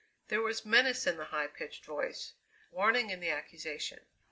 [0.29, 2.33] There was menace in the high pitched voice;
[2.71, 3.99] warning in the accusation.